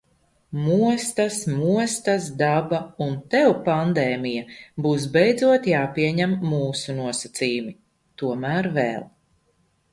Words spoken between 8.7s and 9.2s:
vēl.